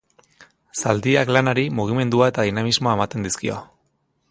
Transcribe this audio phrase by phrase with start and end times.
[0.79, 3.63] Zaldiak, lanari, mugimendua eta dinamismoa ematen dizkio.